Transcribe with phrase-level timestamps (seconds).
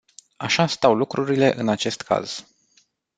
[0.37, 2.45] Așa stau lucrurile în acest caz.